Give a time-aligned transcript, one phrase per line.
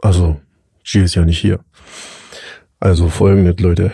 [0.00, 0.40] Also,
[0.84, 1.60] Jill ist ja nicht hier.
[2.80, 3.92] Also folgendes, Leute.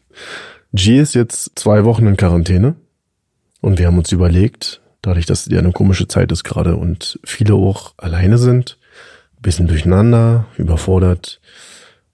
[0.72, 2.76] Jill ist jetzt zwei Wochen in Quarantäne
[3.60, 7.54] und wir haben uns überlegt, dadurch, dass ja eine komische Zeit ist gerade und viele
[7.54, 8.78] auch alleine sind,
[9.40, 11.40] bisschen durcheinander, überfordert,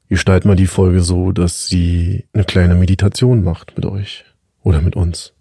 [0.09, 4.25] gestalten wir die Folge so, dass sie eine kleine Meditation macht mit euch
[4.63, 5.33] oder mit uns.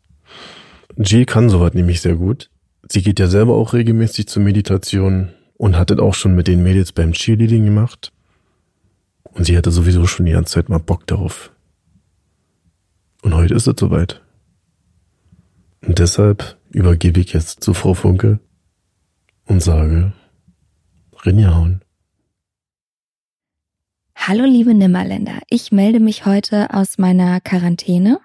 [0.95, 2.49] Jill kann sowas nämlich sehr gut.
[2.88, 6.63] Sie geht ja selber auch regelmäßig zur Meditation und hat das auch schon mit den
[6.63, 8.13] Mädels beim Cheerleading gemacht.
[9.23, 11.52] Und sie hatte sowieso schon die ganze Zeit mal Bock darauf.
[13.21, 14.21] Und heute ist es soweit.
[15.85, 18.39] Und deshalb übergebe ich jetzt zu Frau Funke
[19.47, 20.13] und sage,
[21.25, 21.81] Rinjahauen.
[24.15, 28.19] Hallo liebe Nimmerländer, ich melde mich heute aus meiner Quarantäne.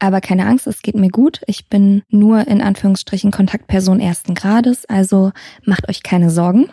[0.00, 1.42] Aber keine Angst, es geht mir gut.
[1.46, 5.30] Ich bin nur in Anführungsstrichen Kontaktperson ersten Grades, also
[5.64, 6.70] macht euch keine Sorgen.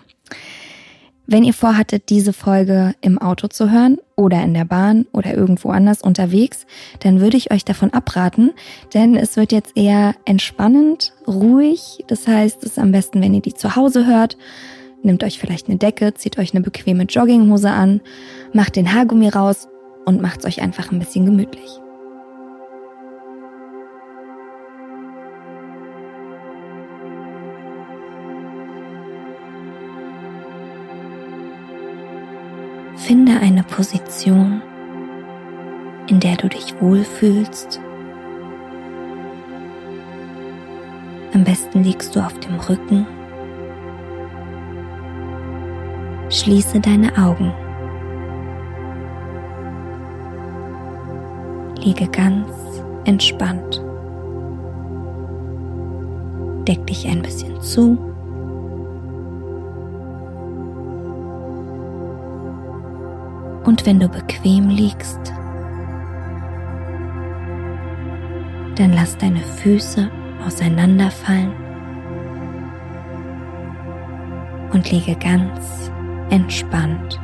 [1.30, 5.72] Wenn ihr vorhattet, diese Folge im Auto zu hören oder in der Bahn oder irgendwo
[5.72, 6.66] anders unterwegs,
[7.02, 8.53] dann würde ich euch davon abraten,
[8.94, 12.06] denn es wird jetzt eher entspannend, ruhig.
[12.08, 14.38] Das heißt, es ist am besten, wenn ihr die zu Hause hört.
[15.03, 18.00] Nehmt euch vielleicht eine Decke, zieht euch eine bequeme Jogginghose an,
[18.53, 19.67] macht den Haargummi raus
[20.06, 21.81] und macht es euch einfach ein bisschen gemütlich.
[33.07, 34.62] Finde eine Position,
[36.09, 37.79] in der du dich wohlfühlst.
[41.34, 43.07] Am besten liegst du auf dem Rücken.
[46.29, 47.53] Schließe deine Augen.
[51.81, 52.51] Liege ganz
[53.06, 53.81] entspannt.
[56.68, 58.06] Deck dich ein bisschen zu.
[63.88, 65.34] Wenn du bequem liegst,
[68.75, 70.12] dann lass deine Füße
[70.46, 71.53] auseinanderfallen
[74.74, 75.90] und liege ganz
[76.30, 77.18] entspannt.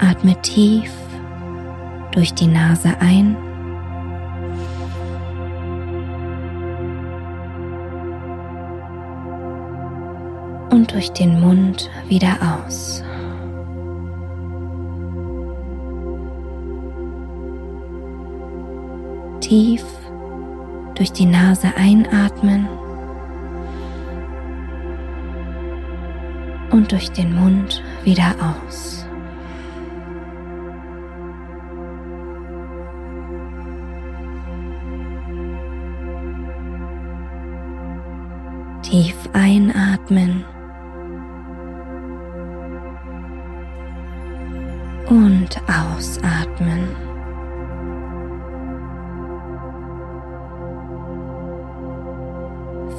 [0.00, 0.92] Atme tief
[2.10, 3.36] durch die Nase ein
[10.92, 13.02] durch den Mund wieder aus.
[19.40, 19.84] Tief
[20.94, 22.68] durch die Nase einatmen
[26.70, 29.06] und durch den Mund wieder aus.
[38.82, 40.44] Tief einatmen
[45.12, 46.88] und ausatmen.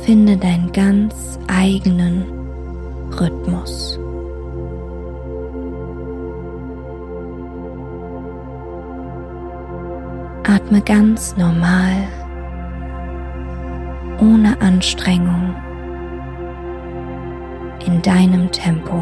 [0.04, 2.24] Finde deinen ganz eigenen
[3.20, 4.00] Rhythmus.
[10.44, 11.96] Atme ganz normal,
[14.20, 15.56] ohne Anstrengung,
[17.88, 19.02] in deinem Tempo.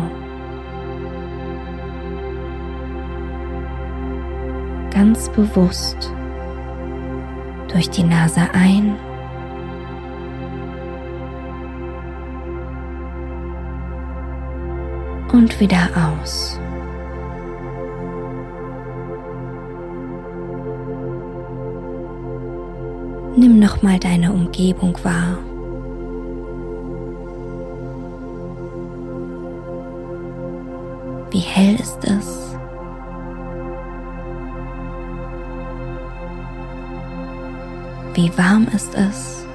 [5.01, 6.13] Ganz bewusst
[7.69, 8.95] durch die Nase ein
[15.33, 16.59] und wieder aus.
[23.35, 25.39] Nimm nochmal deine Umgebung wahr.
[31.31, 32.50] Wie hell ist es?
[38.13, 39.45] Wie warm ist es?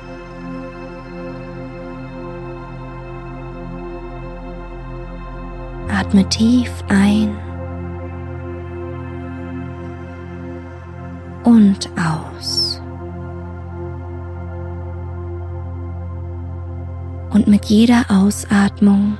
[5.88, 7.36] Atme tief ein
[11.44, 12.80] und aus.
[17.30, 19.18] Und mit jeder Ausatmung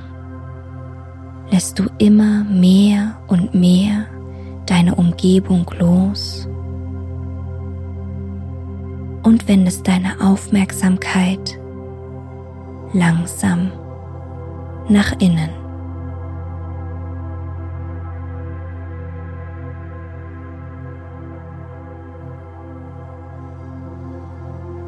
[1.51, 4.07] lässt du immer mehr und mehr
[4.65, 6.47] deine Umgebung los
[9.27, 11.59] und wendest deine Aufmerksamkeit
[12.93, 13.73] langsam
[14.87, 15.49] nach innen.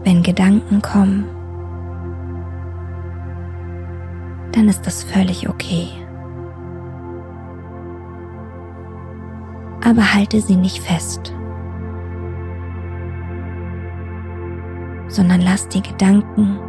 [0.05, 1.25] Wenn Gedanken kommen,
[4.53, 5.89] dann ist das völlig okay.
[9.83, 11.33] Aber halte sie nicht fest,
[15.09, 16.59] sondern lass die Gedanken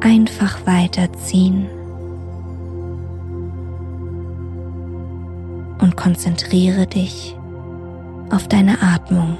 [0.00, 1.68] einfach weiterziehen
[5.80, 7.36] und konzentriere dich
[8.30, 9.36] auf deine Atmung.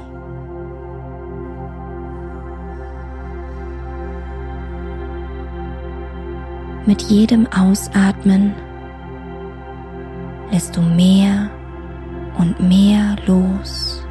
[6.86, 8.54] Mit jedem Ausatmen
[10.50, 11.50] lässt du mehr
[12.38, 14.04] und mehr los.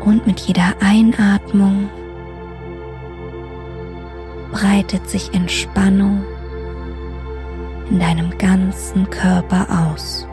[0.00, 1.90] Und mit jeder Einatmung
[4.50, 6.24] breitet sich Entspannung
[7.90, 10.26] in deinem ganzen Körper aus.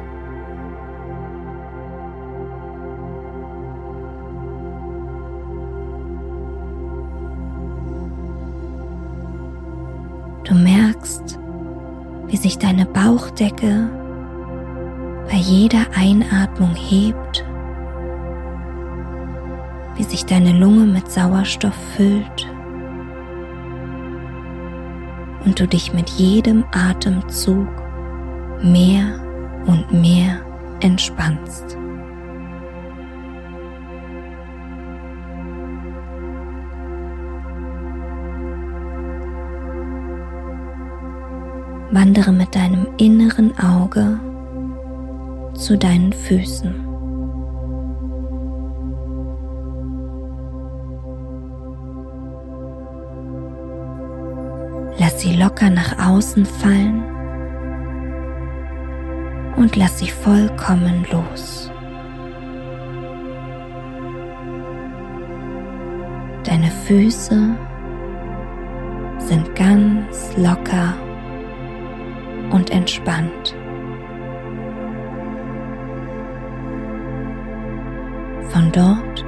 [10.44, 11.38] Du merkst,
[12.28, 13.90] wie sich deine Bauchdecke
[15.30, 17.44] bei jeder Einatmung hebt,
[19.98, 22.48] wie sich deine Lunge mit Sauerstoff füllt
[25.44, 27.68] und du dich mit jedem Atemzug
[28.62, 29.20] mehr
[29.66, 30.42] und mehr
[30.82, 31.78] entspannst.
[41.92, 44.20] Wandere mit deinem inneren Auge
[45.56, 46.87] zu deinen Füßen.
[55.18, 57.04] Lass sie locker nach außen fallen
[59.56, 61.72] und lass sie vollkommen los.
[66.44, 67.56] Deine Füße
[69.18, 70.94] sind ganz locker
[72.52, 73.56] und entspannt.
[78.50, 79.26] Von dort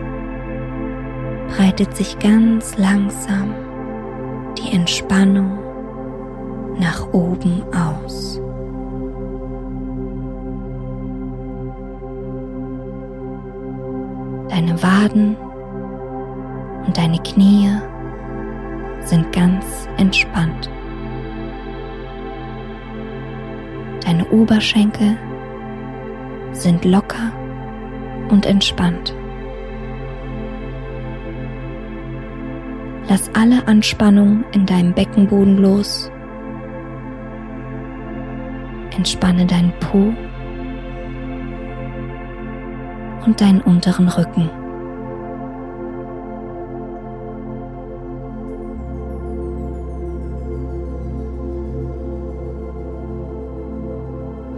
[1.48, 3.56] breitet sich ganz langsam
[4.56, 5.69] die Entspannung
[6.80, 8.40] nach oben aus.
[14.50, 15.36] Deine Waden
[16.86, 17.70] und deine Knie
[19.02, 20.70] sind ganz entspannt.
[24.06, 25.18] Deine Oberschenkel
[26.52, 27.32] sind locker
[28.30, 29.14] und entspannt.
[33.08, 36.12] Lass alle Anspannung in deinem Beckenboden los.
[39.00, 40.14] Entspanne deinen Po
[43.26, 44.50] und deinen unteren Rücken.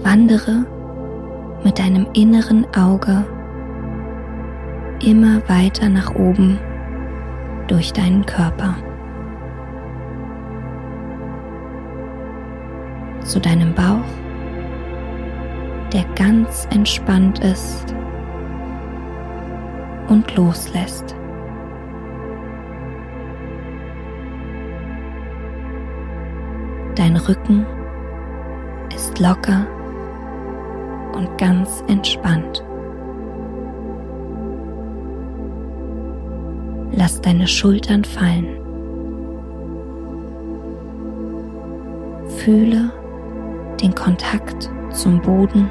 [0.03, 0.65] Wandere
[1.63, 3.23] mit deinem inneren Auge
[5.05, 6.57] immer weiter nach oben
[7.67, 8.73] durch deinen Körper.
[13.23, 14.20] Zu deinem Bauch,
[15.93, 17.93] der ganz entspannt ist
[20.07, 21.15] und loslässt.
[26.95, 27.65] Dein Rücken
[28.95, 29.65] ist locker
[31.13, 32.63] und ganz entspannt.
[36.93, 38.57] Lass deine Schultern fallen.
[42.37, 42.91] Fühle
[43.81, 45.69] den Kontakt zum Boden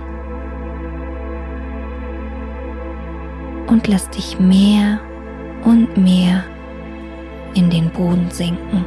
[3.71, 4.99] und lass dich mehr
[5.65, 6.45] und mehr
[7.55, 8.85] in den Boden sinken.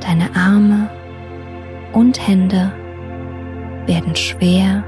[0.00, 0.90] Deine Arme
[1.94, 2.70] und Hände
[3.86, 4.84] werden schwer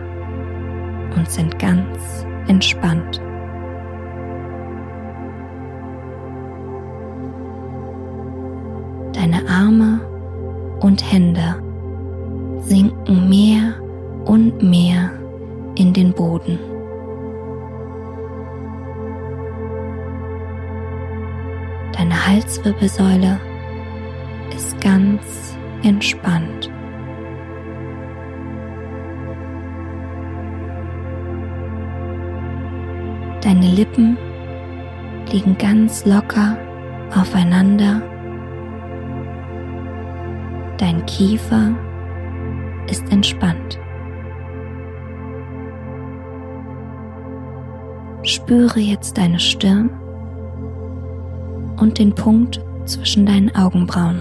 [1.16, 3.20] und sind ganz entspannt.
[9.14, 10.00] Deine Arme
[10.80, 11.67] und Hände
[12.68, 13.74] sinken mehr
[14.26, 15.10] und mehr
[15.76, 16.58] in den Boden.
[21.96, 23.40] Deine Halswirbelsäule
[24.54, 26.70] ist ganz entspannt.
[33.40, 34.18] Deine Lippen
[35.32, 36.58] liegen ganz locker
[37.14, 38.02] aufeinander.
[40.76, 41.74] Dein Kiefer
[42.88, 43.78] ist entspannt.
[48.22, 49.90] Spüre jetzt deine Stirn
[51.80, 54.20] und den Punkt zwischen deinen Augenbrauen.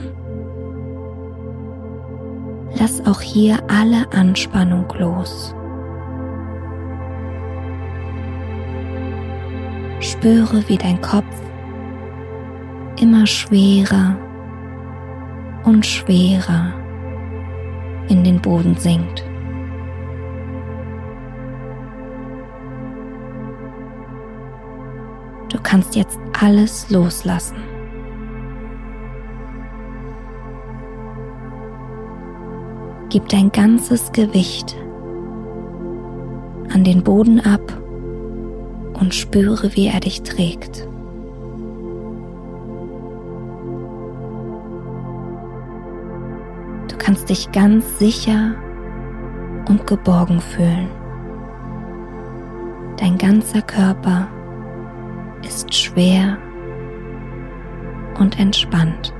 [2.79, 5.55] Lass auch hier alle Anspannung los.
[9.99, 11.25] Spüre, wie dein Kopf
[13.01, 14.15] immer schwerer
[15.63, 16.73] und schwerer
[18.09, 19.23] in den Boden sinkt.
[25.49, 27.57] Du kannst jetzt alles loslassen.
[33.09, 34.75] Gib dein ganzes Gewicht
[36.73, 37.61] an den Boden ab
[38.99, 40.87] und spüre, wie er dich trägt.
[47.07, 48.53] Kannst dich ganz sicher
[49.69, 50.89] und geborgen fühlen.
[52.97, 54.27] Dein ganzer Körper
[55.41, 56.37] ist schwer
[58.19, 59.13] und entspannt.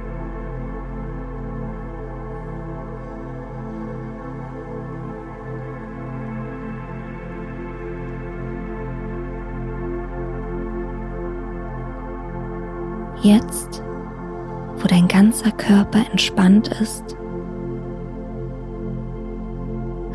[13.21, 13.81] Jetzt,
[14.75, 17.16] wo dein ganzer Körper entspannt ist,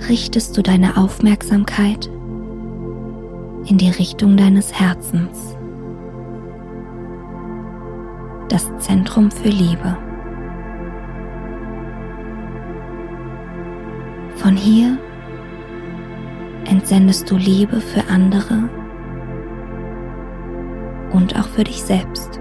[0.09, 2.07] richtest du deine Aufmerksamkeit
[3.67, 5.57] in die Richtung deines Herzens,
[8.49, 9.97] das Zentrum für Liebe.
[14.37, 14.99] Von hier
[16.65, 18.69] entsendest du Liebe für andere
[21.13, 22.41] und auch für dich selbst.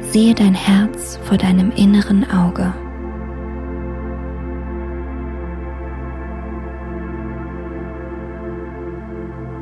[0.00, 2.72] Sehe dein Herz vor deinem inneren Auge.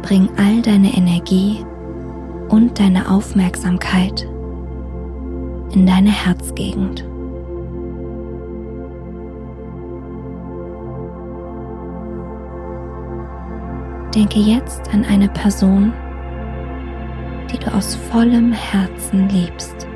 [0.07, 1.67] Bring all deine Energie
[2.49, 4.23] und deine Aufmerksamkeit
[5.73, 7.05] in deine Herzgegend.
[14.15, 15.93] Denke jetzt an eine Person,
[17.53, 19.89] die du aus vollem Herzen liebst.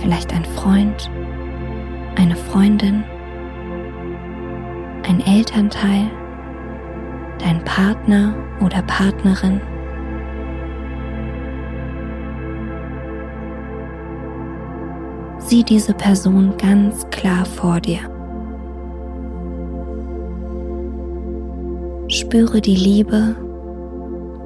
[0.00, 1.10] vielleicht ein Freund,
[2.16, 3.04] eine Freundin,
[5.48, 6.10] Elternteil,
[7.38, 9.62] dein Partner oder Partnerin.
[15.38, 18.00] Sieh diese Person ganz klar vor dir.
[22.08, 23.34] Spüre die Liebe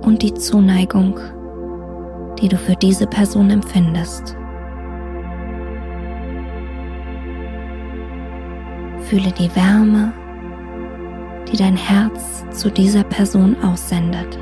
[0.02, 1.18] und die Zuneigung,
[2.40, 4.36] die du für diese Person empfindest.
[9.00, 10.12] Fühle die Wärme,
[11.52, 14.38] die dein Herz zu dieser Person aussendet.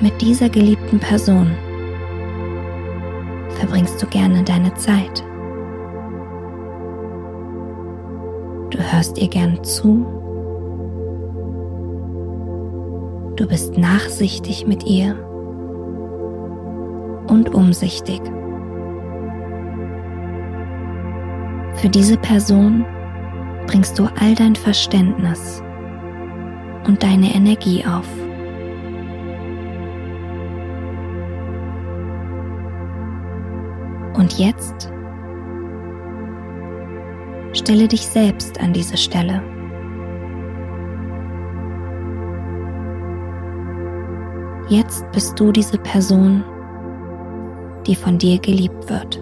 [0.00, 1.50] Mit dieser geliebten Person
[3.58, 5.24] verbringst du gerne deine Zeit.
[8.70, 10.06] Du hörst ihr gern zu
[13.36, 15.16] Du bist nachsichtig mit ihr
[17.34, 18.20] und umsichtig.
[21.74, 22.86] Für diese Person
[23.66, 25.62] bringst du all dein Verständnis
[26.86, 28.08] und deine Energie auf.
[34.16, 34.90] Und jetzt
[37.52, 39.42] stelle dich selbst an diese Stelle.
[44.68, 46.42] Jetzt bist du diese Person,
[47.86, 49.20] die von dir geliebt wird.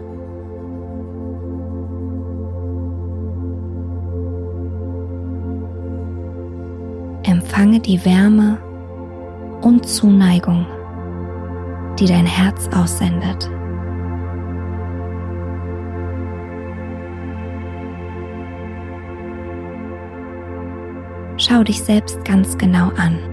[7.24, 8.58] Empfange die Wärme
[9.62, 10.66] und Zuneigung,
[11.98, 13.50] die dein Herz aussendet.
[21.36, 23.31] Schau dich selbst ganz genau an.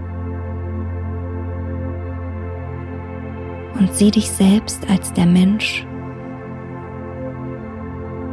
[3.79, 5.88] Und sieh dich selbst als der Mensch,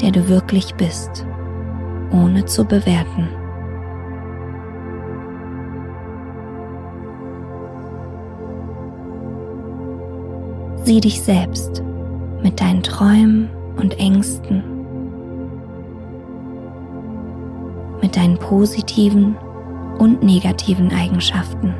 [0.01, 1.25] der du wirklich bist,
[2.11, 3.29] ohne zu bewerten.
[10.83, 11.83] Sieh dich selbst
[12.43, 14.65] mit deinen Träumen und Ängsten,
[18.03, 19.37] mit deinen positiven
[19.99, 21.73] und negativen Eigenschaften,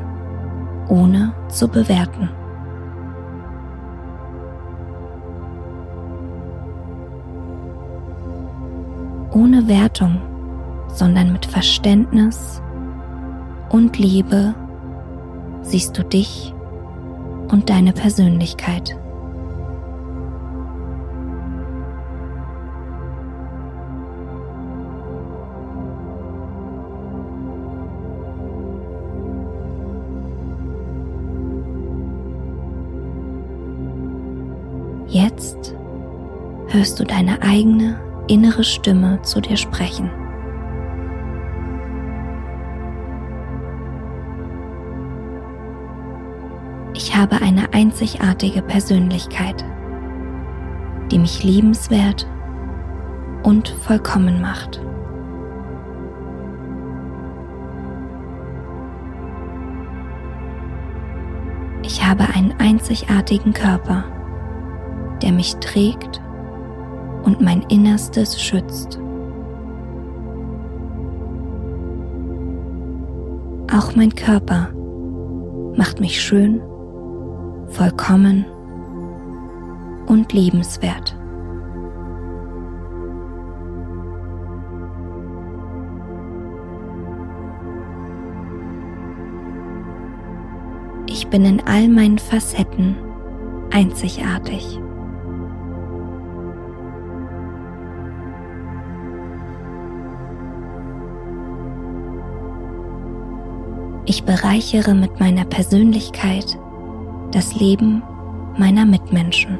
[0.87, 2.29] ohne zu bewerten.
[9.37, 10.19] Ohne Wertung,
[10.87, 12.59] sondern mit Verständnis
[13.69, 14.55] und Liebe
[15.61, 16.55] siehst du dich
[17.49, 18.97] und deine Persönlichkeit.
[35.07, 35.75] Jetzt
[36.69, 40.09] hörst du deine eigene innere Stimme zu dir sprechen.
[46.93, 49.63] Ich habe eine einzigartige Persönlichkeit,
[51.11, 52.27] die mich liebenswert
[53.43, 54.81] und vollkommen macht.
[61.83, 64.03] Ich habe einen einzigartigen Körper
[65.21, 66.21] der mich trägt
[67.27, 69.01] und mein Innerstes schützt.
[73.69, 74.69] Auch mein Körper
[75.75, 76.61] macht mich schön,
[77.67, 78.45] vollkommen
[80.07, 81.17] und liebenswert.
[91.07, 92.95] Ich bin in all meinen Facetten
[93.73, 94.79] einzigartig.
[104.09, 106.57] Ich bereichere mit meiner Persönlichkeit
[107.31, 108.01] das Leben
[108.57, 109.59] meiner Mitmenschen.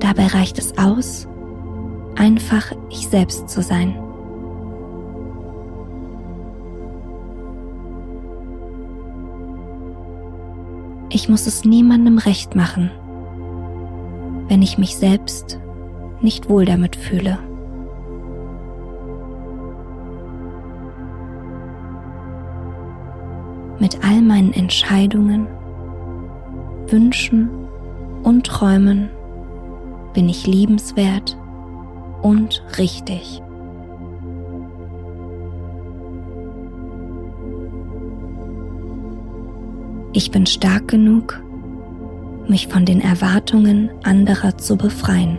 [0.00, 1.28] Dabei reicht es aus,
[2.16, 3.94] einfach ich selbst zu sein.
[11.10, 12.90] Ich muss es niemandem recht machen,
[14.48, 15.60] wenn ich mich selbst
[16.20, 17.38] nicht wohl damit fühle.
[23.80, 25.46] Mit all meinen Entscheidungen,
[26.88, 27.50] Wünschen
[28.22, 29.10] und Träumen
[30.14, 31.36] bin ich liebenswert
[32.22, 33.42] und richtig.
[40.12, 41.40] Ich bin stark genug,
[42.48, 45.38] mich von den Erwartungen anderer zu befreien.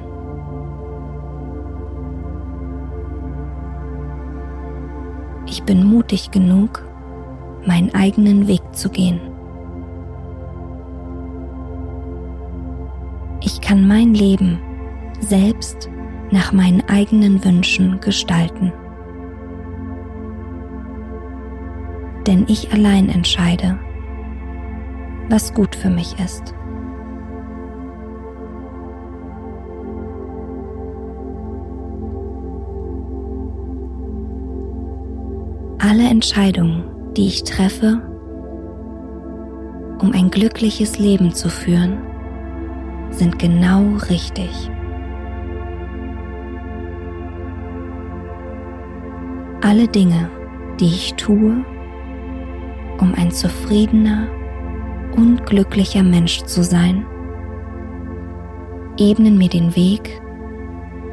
[5.48, 6.89] Ich bin mutig genug,
[7.70, 9.22] meinen eigenen Weg zu gehen.
[13.42, 14.60] Ich kann mein Leben
[15.20, 15.88] selbst
[16.32, 18.74] nach meinen eigenen Wünschen gestalten.
[22.26, 23.78] Denn ich allein entscheide,
[25.30, 26.56] was gut für mich ist.
[35.78, 38.02] Alle Entscheidungen, die ich treffe,
[40.02, 41.98] um ein glückliches Leben zu führen,
[43.10, 44.72] sind genau richtig.
[49.60, 50.30] Alle Dinge,
[50.80, 51.66] die ich tue,
[53.02, 54.30] um ein zufriedener
[55.18, 57.06] und glücklicher Mensch zu sein,
[58.98, 60.22] ebnen mir den Weg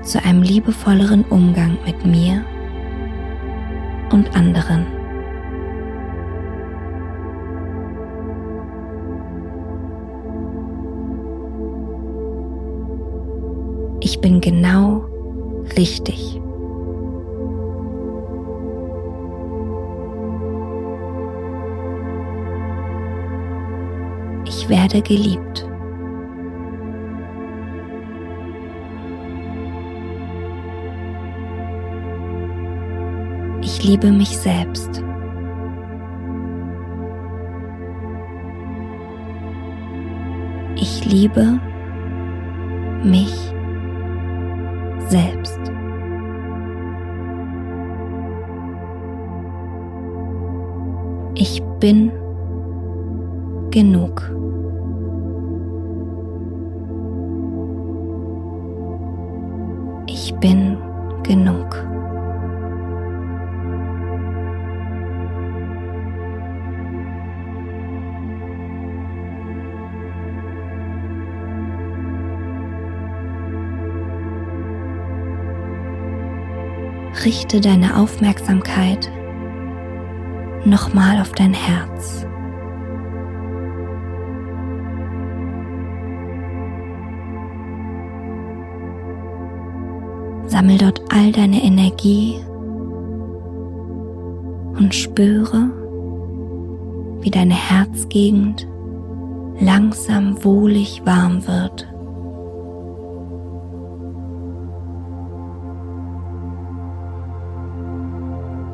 [0.02, 2.44] zu einem liebevolleren Umgang mit mir
[4.12, 4.86] und anderen.
[14.26, 15.04] Bin genau
[15.76, 16.40] richtig.
[24.44, 25.68] Ich werde geliebt.
[33.62, 35.04] Ich liebe mich selbst.
[40.74, 41.60] Ich liebe
[43.04, 43.45] mich
[51.80, 52.10] bin
[53.70, 54.32] genug.
[60.06, 60.78] Ich bin
[61.22, 61.84] genug.
[77.24, 79.10] Richte deine Aufmerksamkeit
[80.66, 82.26] nochmal auf dein Herz.
[90.46, 92.40] Sammel dort all deine Energie
[94.78, 95.70] und spüre,
[97.20, 98.66] wie deine Herzgegend
[99.60, 101.88] langsam wohlig warm wird.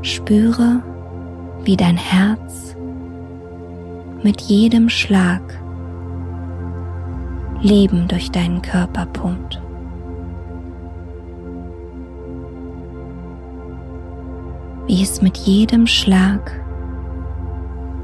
[0.02, 0.82] Spüre,
[1.64, 2.76] wie dein Herz
[4.22, 5.42] mit jedem Schlag
[7.60, 9.60] Leben durch deinen Körper pumpt.
[14.88, 16.60] Wie es mit jedem Schlag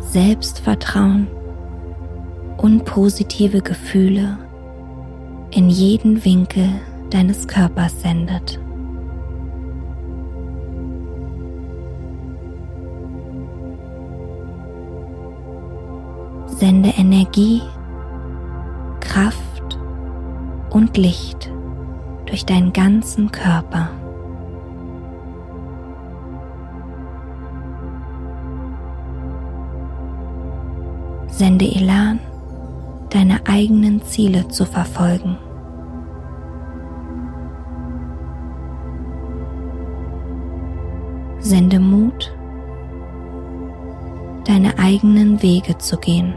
[0.01, 1.27] Selbstvertrauen
[2.57, 4.38] und positive Gefühle
[5.51, 6.68] in jeden Winkel
[7.11, 8.61] deines Körpers sendet.
[16.59, 17.62] Sende Energie,
[18.99, 19.79] Kraft
[20.71, 21.53] und Licht
[22.27, 23.90] durch deinen ganzen Körper.
[31.29, 32.18] Sende Elan,
[33.11, 35.38] deine eigenen Ziele zu verfolgen.
[41.38, 42.35] Sende Mut,
[44.44, 46.35] deine eigenen Wege zu gehen.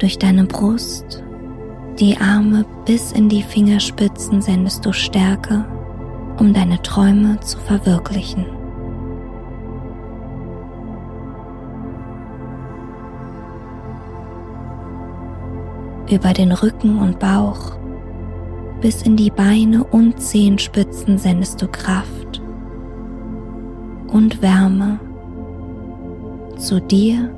[0.00, 1.22] Durch deine Brust,
[1.98, 5.66] die Arme bis in die Fingerspitzen sendest du Stärke,
[6.38, 8.46] um deine Träume zu verwirklichen.
[16.10, 17.72] Über den Rücken und Bauch
[18.80, 22.40] bis in die Beine und Zehenspitzen sendest du Kraft
[24.08, 24.98] und Wärme
[26.56, 27.36] zu dir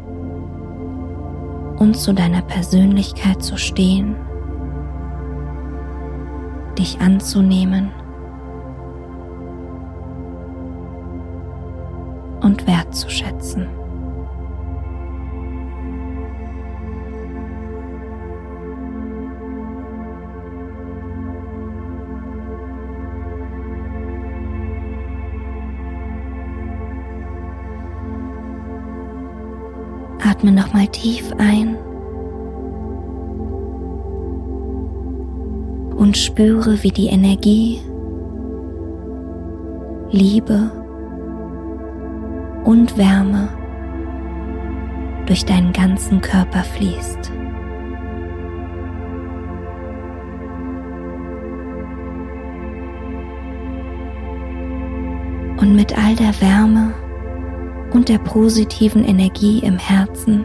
[1.83, 4.15] und zu deiner Persönlichkeit zu stehen,
[6.79, 7.91] dich anzunehmen
[12.41, 13.82] und wertzuschätzen.
[30.43, 31.77] Atme nochmal tief ein
[35.97, 37.79] und spüre, wie die Energie,
[40.11, 40.73] Liebe
[42.65, 43.51] und Wärme
[45.27, 47.31] durch deinen ganzen Körper fließt.
[55.61, 56.95] Und mit all der Wärme
[57.93, 60.45] und der positiven Energie im Herzen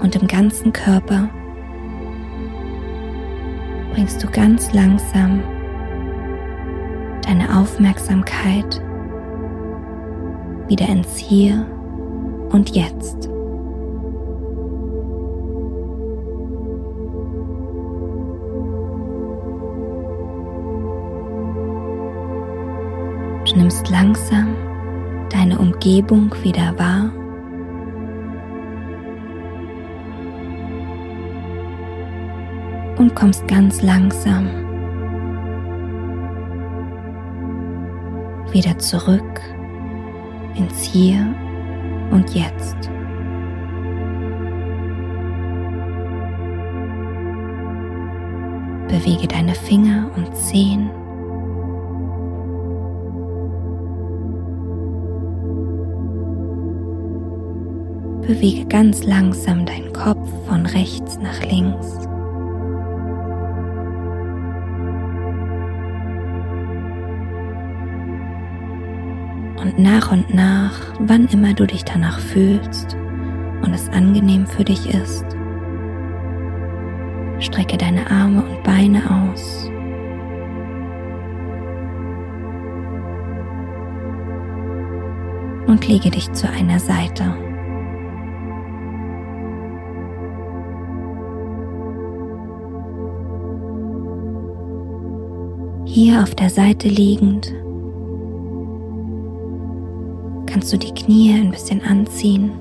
[0.00, 1.28] und im ganzen Körper
[3.92, 5.42] bringst du ganz langsam
[7.22, 8.80] deine Aufmerksamkeit
[10.68, 11.66] wieder ins Hier
[12.50, 13.28] und Jetzt.
[23.44, 24.65] Du nimmst langsam
[25.36, 27.12] deine Umgebung wieder wahr.
[32.96, 34.46] Und kommst ganz langsam
[38.52, 39.42] wieder zurück
[40.54, 41.34] ins Hier
[42.10, 42.76] und Jetzt.
[48.88, 50.88] Bewege deine Finger und Zehen.
[58.26, 61.86] Bewege ganz langsam deinen Kopf von rechts nach links.
[69.62, 72.96] Und nach und nach, wann immer du dich danach fühlst
[73.62, 75.24] und es angenehm für dich ist,
[77.38, 79.70] strecke deine Arme und Beine aus.
[85.66, 87.45] und lege dich zu einer Seite.
[95.96, 97.54] Hier auf der Seite liegend.
[100.44, 102.52] Kannst du die Knie ein bisschen anziehen,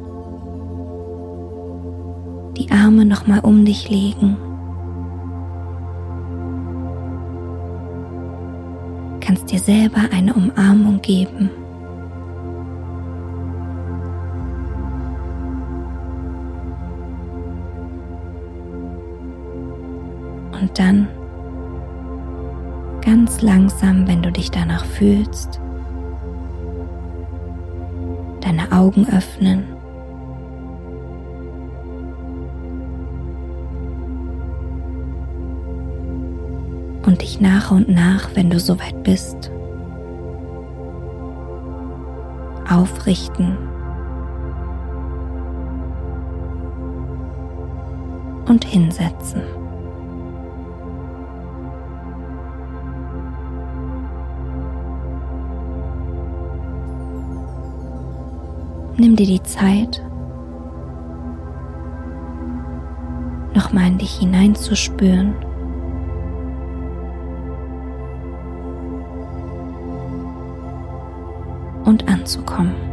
[2.56, 4.38] die Arme nochmal um dich legen,
[9.20, 11.50] kannst dir selber eine Umarmung geben.
[20.54, 21.10] Und dann
[23.06, 25.62] ganz langsam, wenn du dich danach fühlst,
[28.42, 29.64] deine Augen öffnen.
[37.06, 39.52] Und dich nach und nach, wenn du soweit bist,
[42.68, 43.56] aufrichten
[48.48, 49.44] und hinsetzen.
[58.98, 60.02] Nimm dir die Zeit,
[63.54, 65.36] nochmal in dich hineinzuspüren.
[71.84, 72.85] Und anzukommen.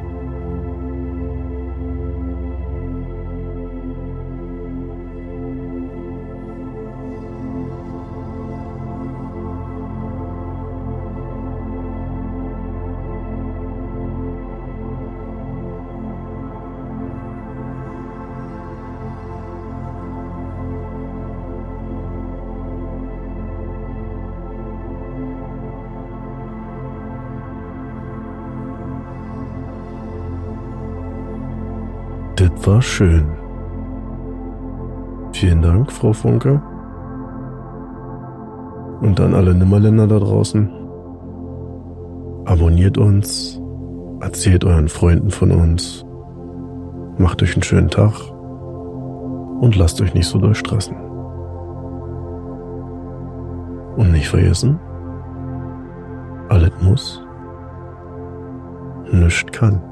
[32.67, 33.27] War schön.
[35.33, 36.63] Vielen Dank, Frau Funke.
[39.01, 40.71] Und an alle Nimmerländer da draußen.
[42.45, 43.61] Abonniert uns,
[44.21, 46.05] erzählt euren Freunden von uns,
[47.19, 48.13] macht euch einen schönen Tag
[49.61, 50.97] und lasst euch nicht so durchstressen.
[53.97, 54.79] Und nicht vergessen,
[56.49, 57.25] alles muss,
[59.13, 59.92] nichts kann.